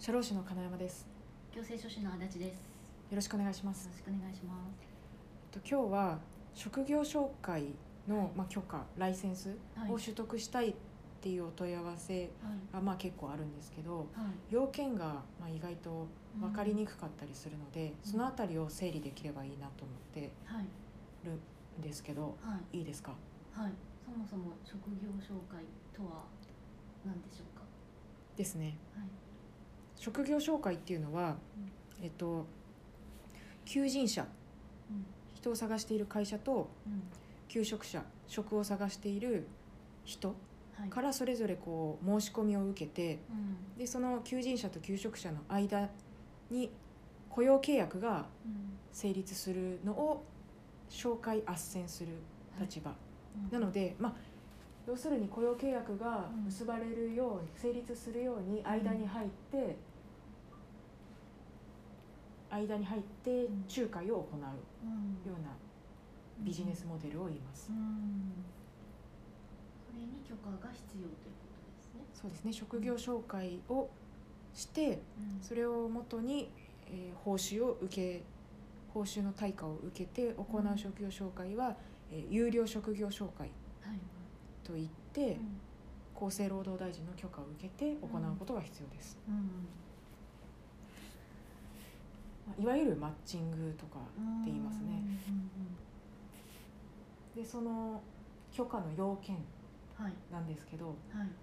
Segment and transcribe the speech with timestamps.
[0.00, 1.06] 社労士の金山です
[1.54, 2.48] 行政書士の足立です。
[2.48, 2.52] よ
[3.10, 4.54] よろしくお願いしますろしくお願いしま
[5.52, 5.60] す。
[5.60, 6.18] と今日は
[6.54, 7.74] 職業紹介
[8.08, 10.74] の、まあ、許可ライセンスはいを取得したいっ
[11.20, 12.30] ていうお問い合わせはい。
[12.72, 14.06] が、まあ、結構あるんですけどはい。
[14.48, 16.06] 要件が、まあ、意外と
[16.40, 20.64] 分かりにくかったりするので、そのあたりを整理できればいいなと思ってはい。
[21.26, 21.32] る
[21.78, 22.78] んですけどはい。
[22.78, 23.12] いいですか？
[23.52, 23.72] はい。
[24.02, 25.62] そもそも職業紹介
[25.92, 26.24] とは
[27.04, 27.64] 何でしょうか？
[28.36, 29.08] ですねはい。
[30.00, 31.36] 職業紹介っていうのは、
[32.02, 32.46] えっと
[33.66, 34.22] 求人者
[34.90, 35.04] うん。
[35.34, 37.02] 人を探している会社とうん。
[37.48, 39.46] 求職者職を探している
[40.04, 40.34] 人
[40.74, 40.88] はい。
[40.88, 43.78] からそれぞれこう申し込みを受けてうん。
[43.78, 45.90] でその求人者と求職者の間
[46.50, 46.70] に
[47.28, 48.78] 雇用契約がうん。
[48.92, 50.24] 成立するのを
[50.88, 52.14] 紹介斡旋する
[52.58, 52.96] 立場、うん
[53.52, 54.14] なのでまあ
[54.88, 59.76] 要するに雇用契約が結ばれるよう成立するように間に入って、
[62.50, 64.40] 間に入って仲介を行う
[64.84, 65.30] うん。
[65.30, 65.50] ような
[66.40, 67.74] ビジネスモデルを言いますう。
[67.74, 68.32] ん。
[69.86, 72.00] それに許可が必要ということですね。
[72.14, 73.88] そうですね職業紹介を
[74.54, 76.50] してうんそれをもとに、
[76.86, 78.22] えー報酬を受け
[78.92, 81.76] 報酬の対価を受けて行うんう職業紹介は、
[82.10, 83.50] えー有料職業紹介
[83.82, 83.98] はい。
[84.64, 85.60] といって、うん
[86.22, 89.34] 厚生労働大臣の許可を受けて行うことが必要です、うん。
[89.34, 89.44] まあ
[92.58, 95.02] いわゆるマッチングとかって言いますね
[97.36, 97.42] うん。
[97.42, 98.02] でその
[98.52, 99.36] 許可の要件。
[100.32, 100.96] なんですけど、はい。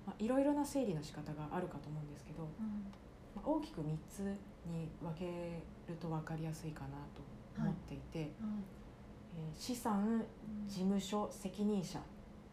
[0.04, 2.92] まあ、いろいろな整理の仕方があるかと思うんですけど、うん。
[3.36, 4.22] まあ、大きく3つ
[4.66, 7.22] に分けると分かりやすいかなと
[7.62, 8.28] 思っていて、はい。
[8.28, 10.24] えー資産
[10.68, 12.00] 事務所責任者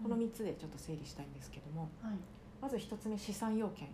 [0.02, 2.12] この3つでちょっと整理したいんですけどもはい。
[2.60, 3.88] まず1つ目資産要件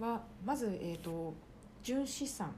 [0.00, 0.06] うん。
[0.06, 1.34] はまず、えー、と
[1.82, 2.54] 純資産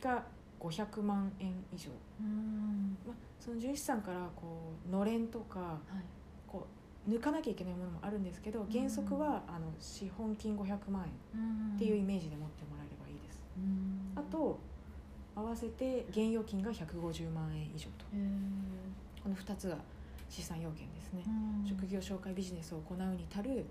[0.00, 0.24] が
[0.60, 2.96] 500万円以上、うん。
[3.06, 6.04] まあ、その純資産からこうのれんとかはい。
[6.46, 6.66] こ
[7.06, 11.04] う抜かなきゃいけないものもあるんですけど原則はあの資本金500万
[11.34, 13.42] 円っていうイメージで持ってもらえればいいです。
[13.56, 14.12] うん。
[14.16, 14.58] あと
[15.34, 18.06] 合わせて現預金が150万円以上と。
[18.12, 18.18] へ
[19.22, 19.76] この2つが
[20.28, 21.24] 資産要件ですね。
[21.68, 23.64] 職業紹介ビジネスを行うに足るあのうん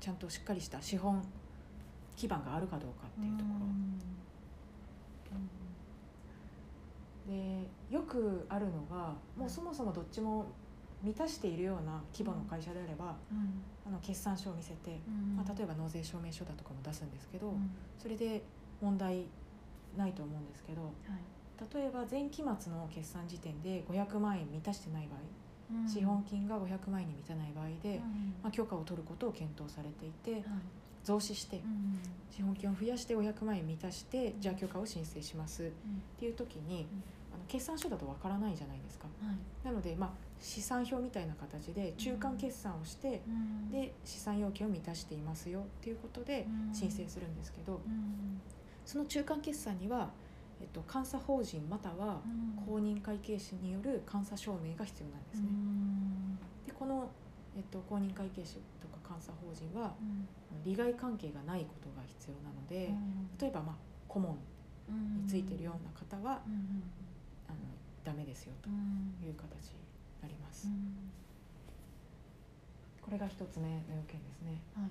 [0.00, 1.22] ちゃんとしっかりした資本
[2.18, 3.68] 基盤があるかどうかっていうところ。
[7.28, 10.46] でよくあるのがもうそもそもどっちも
[11.02, 13.62] 満たしているような規模の会社であればうん。
[13.86, 15.36] あの決算書を見せて、うん。
[15.36, 17.70] まあ、例えば納税証明書だとかも出すんですけどうん。
[17.96, 18.42] それで
[18.80, 19.26] 問題
[19.96, 21.74] ないと思うんですけどはい。
[21.74, 25.20] 例えば前期末の決算時点で500万円満たしてない場合
[25.82, 25.88] うん。
[25.88, 28.34] 資本金が500万円に満たない場合で、うん。
[28.42, 30.42] まあ、許可を取ることを検討されていてはい
[31.08, 31.98] 増資してうん
[32.30, 35.72] 資本金を増やして500万円満たしてじゃあ許可を申請しますっうん。
[36.20, 36.86] ていう時に
[37.32, 39.06] あの決算書だとわからないじゃないですか。
[39.22, 39.66] はい。
[39.66, 40.10] なので、まあ、
[40.40, 43.70] 試算表みたいな形で中間決算をしてうん。
[43.72, 46.74] で資産要件を満たしていますよっていうことでうん。
[46.74, 48.40] 申請するんですけどうん。
[48.84, 50.10] その中間決算には、
[50.60, 52.64] えっと、監査法人またはうん。
[52.66, 55.48] 公認会計士による監査証明が必要なんですね。
[55.48, 56.38] うん。
[56.66, 57.08] でこの、
[57.56, 58.58] えっと、公認会計士
[59.08, 60.28] 監査法人はうん。
[60.64, 62.92] 利害関係がないことが必要なので
[63.40, 63.76] 例えば、まあ、
[64.08, 64.36] 顧問
[64.88, 65.22] うん。
[65.22, 66.82] についてるような方はうん
[67.48, 67.58] あの
[68.04, 69.14] ダメですよとうん。
[69.26, 69.78] いう形に
[70.22, 70.66] なります。
[70.68, 70.70] う。
[70.70, 71.10] ん。
[73.02, 74.60] これが一つ目の要件ですね。
[74.74, 74.90] はい。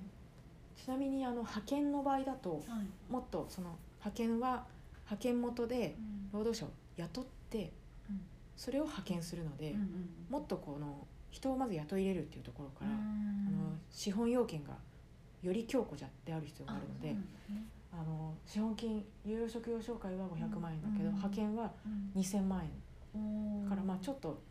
[0.82, 3.12] ちなみにあの派遣の場合だとはい。
[3.12, 4.66] もっとその派遣は
[5.06, 6.30] 派遣元でうん。
[6.32, 7.74] 労働者を雇って
[8.10, 8.22] うん。
[8.56, 10.10] それを派遣するので、うんうん。
[10.30, 11.06] もっとこの
[11.38, 12.98] 人をまず雇い入れるっていうところから、うん。
[13.48, 14.74] あの資本要件が
[15.44, 17.16] より強固じゃである必要があるので
[17.94, 22.22] あの資本金有料職業紹介は500万円だけど、うん派遣はうん。
[22.22, 24.42] 2000万円だからまあちょっと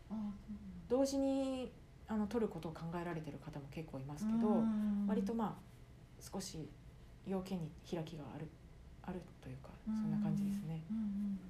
[0.87, 1.71] 同時に
[2.07, 5.67] あの取ることを考えられてる方も結構いますけど、うん割とまあ
[6.19, 6.69] 少し
[7.25, 8.47] 要件に開きがある
[9.03, 10.81] あるというかそんな感じですね。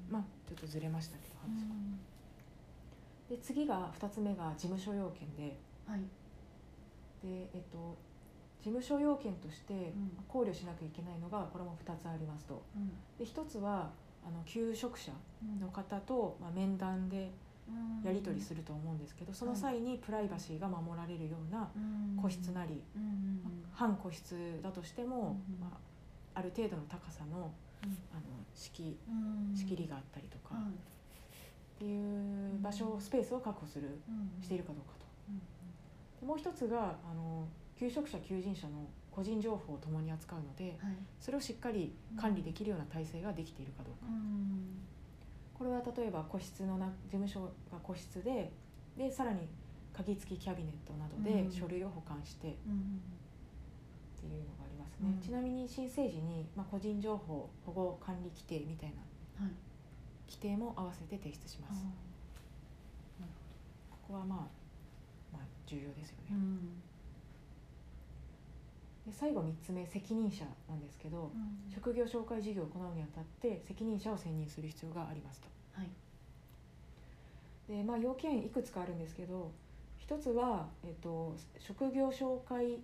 [0.09, 1.55] まあちょっとずれましたけどうん。
[1.55, 1.75] 話が。
[3.29, 5.57] で次が2つ目が事務所要件で。
[5.85, 5.99] はい。
[7.23, 7.97] で、えっと、
[8.61, 9.93] 事務所要件としてん。
[10.27, 12.63] 考慮しなきゃいけないのがこれも2つありますと。
[12.75, 12.89] うん。
[13.17, 13.91] で1つは
[14.25, 15.11] あの求職者
[15.43, 15.59] うん。
[15.59, 17.31] の方と、まあ、面談で
[17.67, 18.03] うん。
[18.05, 22.17] やり取りすると思うんですけどその際にプライバシーが守られるようなうん。
[22.21, 22.81] 個室なり
[23.73, 25.67] 半個室だとしても、うんま
[26.35, 27.51] あ、ある程度の高さの
[27.83, 27.89] うん。
[28.11, 28.21] あの
[28.55, 28.71] 仕
[29.07, 29.55] うん。
[29.55, 30.63] 仕切りがあったりとか、はい
[31.77, 34.43] っていう場所スペースを確保するうん。
[34.43, 34.93] しているかどうか
[36.19, 36.25] と。
[36.25, 37.47] もう一つがあの
[37.77, 40.95] 求職者求人者の個人情報を共に扱うのではい。
[41.19, 44.79] それをしっかり管理できるような体制ができているかどうか、うん。
[45.53, 47.41] これは例えば個室のな事務所
[47.71, 48.51] が個室で
[48.97, 49.47] でさらに
[49.93, 51.51] 鍵付きキャビネットなどでうん。
[51.51, 53.01] 書類を保管してっうん。
[54.19, 55.19] ていうのがありますね、うん。
[55.21, 58.89] ちなみに申請時に、まあ、個人情報保護管理規定みたい
[59.37, 59.51] なはい
[60.27, 61.85] 規定も合わせて提出します、
[63.89, 64.39] ここはまあ、
[65.33, 66.81] まあ、重要ですよね、うん。
[69.05, 71.73] で最後3つ目責任者なんですけど、うん。
[71.73, 75.47] 職業紹介事業を行うにあたって責任者を選任する必要がありますと。
[75.73, 75.89] はい。
[77.67, 79.51] でまあ要件いくつかあるんですけど
[79.97, 82.79] 一つは、えっと、職業紹介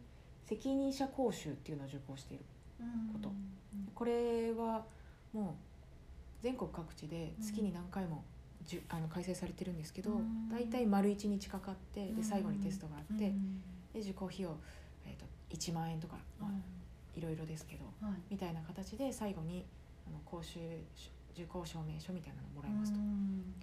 [0.45, 2.43] 責任者講習っていうのを受講している
[3.13, 3.29] こと。
[3.29, 3.89] うん。
[3.95, 4.85] これは
[5.31, 5.72] もう
[6.43, 8.21] 全国各地で月に何回も
[8.65, 10.49] じゅあの開催されてるんですけどうん。
[10.49, 12.15] 大体丸1日かかってうん。
[12.17, 13.61] で最後にテストがあってうん
[13.93, 14.55] で受講費用、
[15.07, 15.25] えっと
[15.55, 16.51] 1万円とか、まあ、
[17.17, 17.21] い。
[17.21, 18.17] ろいろですけどはい。
[18.31, 19.65] みたいな形で最後に
[20.05, 20.59] あの講習
[21.33, 22.99] 受講証明書みたいなのをもらいますと。
[22.99, 23.53] うん。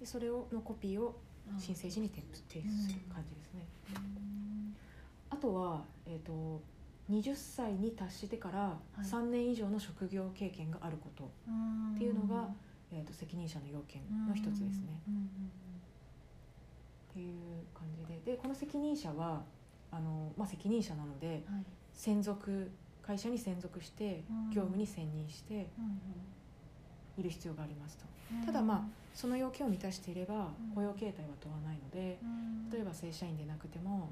[0.00, 1.20] でそれをのコピーを
[1.52, 3.66] うん申請時に提出提出する感じですね。
[3.94, 4.76] うん。
[5.28, 6.62] あとは、えー、と
[7.10, 9.04] 20歳に達してからい。
[9.04, 12.48] 3年以上の職業経験があること、うんっていうのが
[12.92, 15.00] えー、と責任者の要件の一つですね。
[15.08, 15.30] うん
[17.10, 18.32] っていう感じで。
[18.32, 19.42] でこの責任者は
[19.90, 21.64] あの、まあ、責任者なのでうんはい。
[21.92, 22.70] 専属
[23.02, 24.50] 会社に専属してうん。
[24.50, 27.20] 業務に専任してうん。
[27.20, 28.04] いる必要がありますと。
[28.32, 28.46] うん。
[28.46, 28.82] ただまあ
[29.14, 30.74] その要件を満たしていればうん。
[30.74, 32.70] 雇用形態は問わないのでうん。
[32.70, 34.10] 例えば正社員でなくても、はい。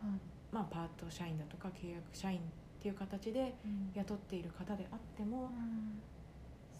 [0.52, 2.40] まあ、パート社員だとか契約社員
[2.78, 3.90] っていう形でうん。
[3.94, 6.02] 雇っている方であってもうん。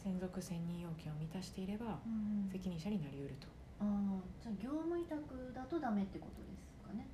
[0.03, 2.49] 専属専任要件を満たしていればうん。
[2.51, 3.49] 責任者になりうると、
[3.81, 7.09] ああじゃあ業務委託だとダメってことですかね。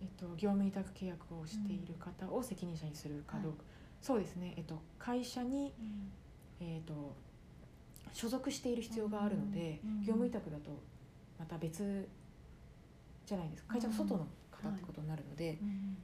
[0.00, 3.64] えっと、業務委託契約をしている方を責任者にするかどうか、
[4.02, 5.72] そうですね、えっと、会社に、
[6.60, 7.16] えっと、
[8.12, 9.90] 所属している必要があるので、うん。
[9.90, 10.00] うん。
[10.02, 10.82] 業務委託だと
[11.38, 12.06] また別
[13.24, 13.72] じゃないですか。
[13.72, 15.96] 会社の外の方ってことになるので、うん。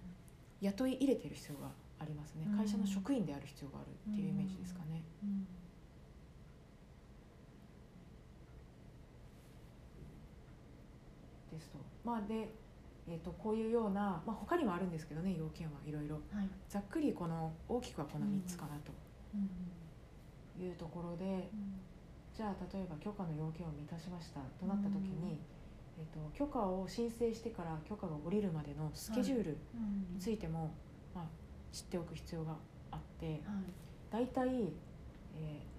[0.62, 1.70] 雇い入れてる必要が
[2.02, 2.46] ありますね。
[2.50, 2.58] うん。
[2.58, 5.02] 会社の職員である必要があるっていうイメージですかね。
[5.22, 5.46] うん
[11.52, 11.78] ですと。
[12.04, 12.48] まあで、
[13.08, 16.48] えー、とこういうような、まあ、他にもあるんですけどね要件はいろいろはい。
[16.68, 18.82] ざっくりこの大きくはこの3つかなうん。
[18.82, 21.48] というところで、
[22.36, 25.40] じゃあ例えば許可の要件を満たしましたとなった時に、
[25.98, 30.14] えー、と許可を申請してから許可が下りるまでのスケジュールうん。
[30.14, 30.72] についても、
[31.14, 31.24] まあ、
[31.72, 32.54] 知っておく必要が
[32.90, 33.40] あってはい。
[34.10, 34.48] 大体、
[35.34, 35.72] えー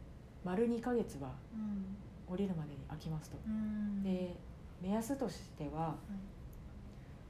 [0.43, 1.95] 丸2ヶ月はうん。
[2.27, 3.37] 降りるまでに空きますと。
[3.45, 4.03] うん。
[4.03, 4.35] で
[4.81, 5.95] 目安としては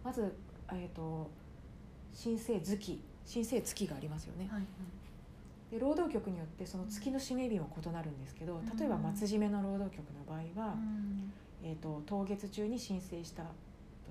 [0.03, 0.33] まず、
[0.71, 1.29] えー、と
[2.13, 4.47] 申請月申請月がありますよね。
[4.51, 4.63] はい
[5.71, 8.77] で労働局によってその月の締め日も異なるんですけどうん。
[8.77, 11.33] 例えば末締めの労働局の場合は、うん。
[11.63, 13.49] えー、と当月中に申請したと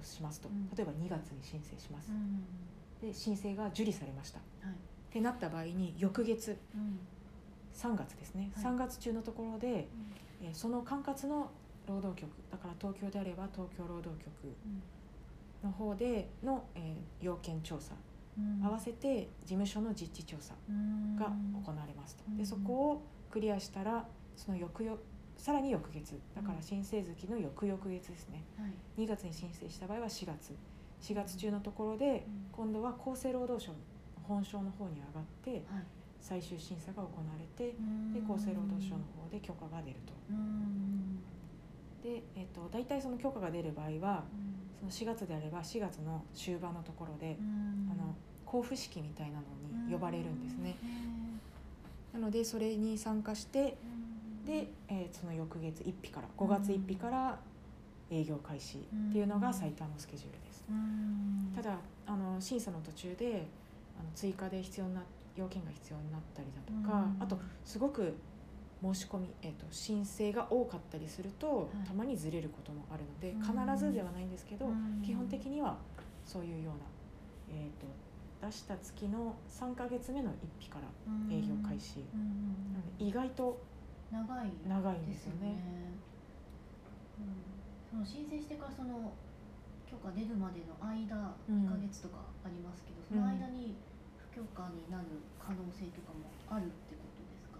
[0.03, 0.49] しますと。
[0.49, 0.69] うん。
[0.77, 2.11] 例えば2月に申請します。
[2.11, 2.15] う。
[2.15, 2.45] ん
[3.03, 4.39] で申請が受理されました。
[4.39, 4.75] っはい。
[5.13, 6.99] てなった場合に翌月うん。
[7.75, 8.65] 3月ですね、はい。
[8.65, 9.89] 3月中のところで、
[10.43, 11.51] えーその管轄の
[11.87, 14.31] 労働局だから東京であれば東京労働局
[15.65, 17.95] の方での、えー要件調査、
[18.39, 18.65] うん。
[18.65, 21.17] 合わせて事務所の実地調査うん。
[21.17, 21.27] が
[21.65, 22.37] 行われますと、うん。
[22.37, 24.07] でそこをクリアしたら
[24.37, 24.99] その翌々
[25.37, 26.19] さらに翌月。
[26.37, 28.45] だから申請月の翌々月ですね。
[28.59, 28.67] は
[28.99, 29.03] い。
[29.05, 30.55] 2月に申請した場合は4月
[31.03, 32.47] 4月中のところでうん。
[32.53, 33.79] 今度は厚生労働省の
[34.23, 35.63] 本省の方に上がってはい。
[36.21, 38.13] 最終審査が行われてうん。
[38.13, 40.13] で厚生労働省の方で許可が出ると。
[40.31, 41.19] うん。
[42.03, 44.91] で、えっと大体その許可が出る場合はうん。
[44.91, 47.91] その4月であれば4月の終盤のところでうん。
[47.91, 48.15] あの
[48.47, 50.77] 交付式みたいなのに呼ばれるんですね。
[50.83, 51.41] うん
[52.13, 54.45] なのでそれに参加してうん。
[54.45, 57.39] で、えーその翌月1日から5月1日から
[58.13, 60.65] 営業開始っていうのが最短のスケジュールです。
[60.69, 61.53] うん。
[61.55, 63.47] ただあの審査の途中で
[63.99, 65.03] あの追加で必要な
[65.35, 67.23] 要件が必要になったりだとか、うん。
[67.23, 68.15] あとすごく
[68.83, 71.87] 申し込み、えー、と申請が多かったりすると、い。
[71.87, 73.67] たまにずれることもあるのでうん。
[73.67, 75.03] 必ずではないんですけど、うん。
[75.05, 75.79] 基本的には
[76.27, 77.87] そういうような、えー、と
[78.45, 80.89] 出した月の3ヶ月目の1日から
[81.31, 83.63] 営業開始、うんなので意外と
[84.11, 85.49] 長い長いんですよね。
[85.49, 85.57] うん、
[87.15, 87.27] その
[88.01, 89.13] 申請してからその
[89.85, 91.69] 許可出るまでの間うん。
[91.69, 93.77] 2ヶ月とかありますけど、その間に
[94.33, 97.59] 不許可になる可能性とかもあるってことですか、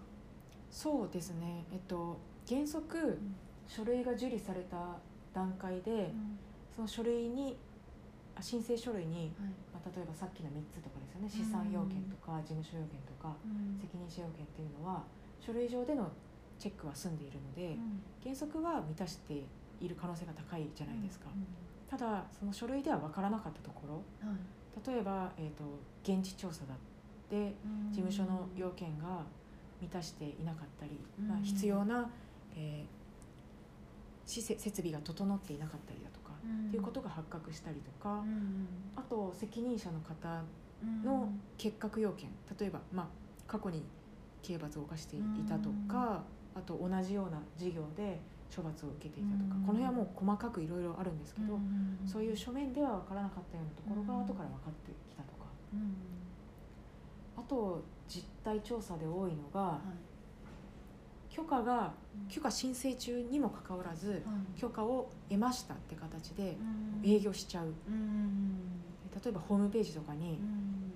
[0.71, 2.17] そうですね、えっと、
[2.49, 3.19] 原則
[3.67, 4.97] 書類が受理された
[5.33, 6.11] 段階で、
[6.75, 7.57] その書類に
[8.35, 9.53] あ申請書類に、はい。
[9.73, 11.29] まあ、例えばさっきの3つとかですよね。
[11.29, 13.77] 資産要件とか事務所要件とかうん。
[13.79, 15.03] 責任者要件っていうのは
[15.39, 16.09] 書類上での
[16.57, 18.01] チェックは済んでいるのでうん。
[18.23, 19.45] 原則は満たして
[19.79, 21.25] いる可能性が高いじゃないですか。
[21.33, 21.45] うん
[21.89, 24.27] ただその書類では分からなかったところ。
[24.27, 24.93] はい。
[24.93, 25.63] 例えば、えー、と
[26.01, 26.77] 現地調査だっ
[27.29, 29.23] てうん事務所の要件が
[29.79, 32.09] 満たしていなかったり、まあ、うん必要な、
[32.55, 33.03] えー
[34.25, 36.67] 施設設備が整っていなかったりだとか、うん。
[36.69, 40.41] っていうことが発覚したりとか、うんあと責任者の方
[40.81, 41.03] うん。
[41.03, 43.07] の結核要件例えば、まあ、
[43.45, 43.83] 過去に
[44.41, 46.23] 刑罰を犯していたとか、
[46.55, 48.19] あと同じような事業で
[48.55, 49.61] 処罰を受けていたとか、うん。
[49.65, 55.95] この辺はもう細かくいろいろあるんですけど、んそういう書面では分からなかったようなところがうん後から分かってきたとか、うん。
[57.35, 59.81] あと実態調査で多いのがは
[61.31, 61.33] い。
[61.35, 61.93] 許可が
[62.29, 64.59] 許可申請中にもかかわらずはい。
[64.59, 66.57] 許可を得ましたって形で
[67.03, 67.09] うん。
[67.09, 67.73] 営業しちゃう。
[67.87, 68.59] うん
[69.23, 70.93] 例えばホームページとかにうん。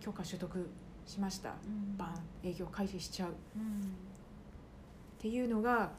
[0.00, 0.70] 許可取得
[1.06, 1.50] しました。
[1.50, 1.96] うん。
[1.98, 3.30] バン営業開始しちゃう。
[3.30, 3.94] っうん。
[5.18, 5.90] ていうのが、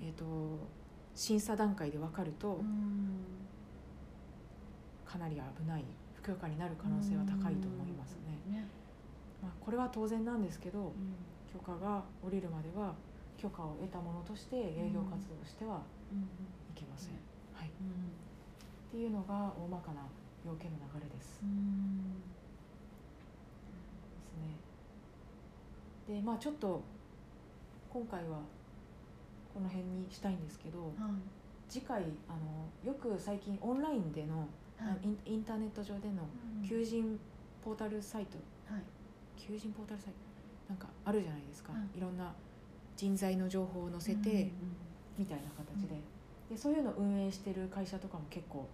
[0.00, 0.24] えー、と
[1.14, 3.24] 審査段階で分かるとうん。
[5.04, 8.38] かなり危ない不許可になる可能性は高いと思いますね。
[8.52, 8.68] ね。
[9.42, 11.14] まあ、これは当然なんですけどうん。
[11.52, 12.94] 許可が下りるまでは
[13.38, 16.18] 許可を得たものとして営業活動してはうん。
[16.18, 16.24] い
[16.74, 17.14] けません。
[17.54, 18.90] はい、っうん。
[18.90, 20.02] ていうのが大まかな
[20.46, 21.40] 要件の流れです。
[21.42, 21.98] うん。
[24.18, 24.34] です
[26.08, 26.16] ね。
[26.16, 26.82] でまあちょっと
[27.90, 28.42] 今回はこ
[29.68, 30.90] の辺にしたいんですけどはい。
[31.68, 34.48] 次回あのよく最近オンラインでの、
[34.78, 35.06] はい。
[35.06, 36.24] インインターネット上での
[36.62, 37.20] うん求人
[37.62, 38.38] ポータルサイト
[38.72, 38.82] はい。
[39.36, 41.98] 求人ポータルサイトなんかあるじゃないですか、はい。
[41.98, 42.32] いろんな
[42.96, 44.50] 人材の情報を載せて、
[45.16, 45.96] みたいな形で,、
[46.50, 48.68] でそういうのを運営してる会社とかも結構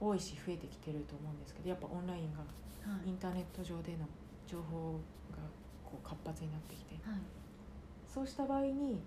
[0.00, 2.40] 多いし増えてきてると思うんですけどやっぱオンラインが
[3.04, 4.06] インターネット上での
[4.46, 4.92] 情報
[5.30, 5.38] が
[5.84, 6.94] こう活発になってきて。
[7.02, 7.20] はい。
[8.08, 8.98] そうした場合に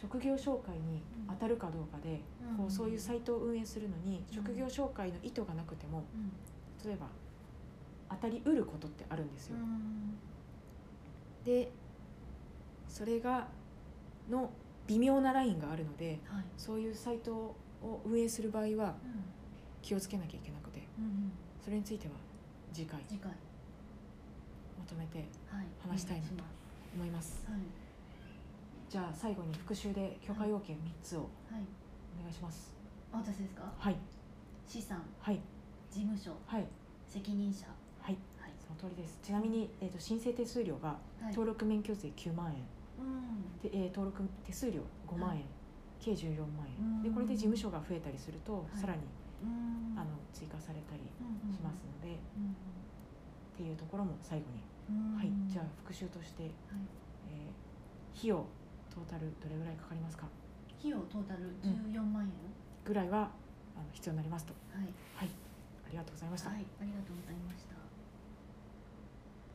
[0.00, 2.20] 職業紹介に当たるかどうかで、
[2.56, 4.34] こうそういうサイトを運営するのにうん。
[4.34, 6.32] 職業紹介の意図がなくてもうん。
[6.88, 7.06] 例えば
[8.08, 9.56] 当たりうることってあるんですよ。
[9.56, 10.14] うん。
[11.44, 11.70] で
[12.88, 13.48] それが
[14.30, 14.50] の
[14.86, 16.44] 微妙なラインがあるのではい。
[16.56, 17.56] そういうサイトを
[18.04, 19.24] 運営する場合はうん。
[19.82, 21.32] 気をつけなきゃいけなくてうん
[21.64, 22.12] それについては
[22.72, 23.00] 次回
[24.78, 25.66] まとめてはい。
[25.88, 26.34] 話したいなと
[26.96, 27.42] 思います。
[27.42, 27.52] ます。
[27.52, 27.60] はい
[28.90, 31.24] じゃあ最後に復習で許可要件3つをは
[31.56, 31.62] い。
[32.18, 32.74] お願いします。
[33.12, 33.62] あ私ですか？
[33.78, 33.96] はい。
[34.66, 35.00] 資産。
[35.20, 35.40] はい。
[35.90, 36.32] 事務所。
[36.46, 36.66] はい。
[37.06, 37.66] 責任者。
[38.00, 38.18] はい。
[38.38, 38.52] はい。
[38.58, 39.18] その通りです。
[39.22, 40.88] ちなみに、えー、と申請手数料が
[41.22, 41.30] はい。
[41.30, 42.58] 登録免許税9万円。
[42.98, 43.60] うん。
[43.62, 45.44] で、えー登録手数料5万円、
[46.00, 47.02] 計14万円。
[47.02, 47.14] でうん。
[47.14, 48.76] これで事務所が増えたりすると、い。
[48.76, 49.02] さらに
[49.42, 49.94] うん。
[49.96, 51.02] あの追加されたり
[51.46, 52.50] うんしますので、うん。
[52.50, 52.54] っ
[53.56, 55.16] ていうところも最後に、うん。
[55.16, 55.30] はい。
[55.46, 56.52] じゃあ復習として、はい。
[57.30, 58.44] えー費用
[58.90, 60.26] トータルどれぐらいかかりますか？
[60.78, 62.30] 費用トータル14万円？
[62.84, 63.30] ぐらいは
[63.76, 64.52] あの必要になりますと。
[64.74, 64.88] はい。
[65.20, 66.58] ありがとうございました、はい。
[66.58, 67.69] ありがとうございました